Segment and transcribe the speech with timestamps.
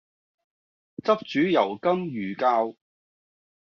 [1.03, 2.75] 汁煮油甘魚鮫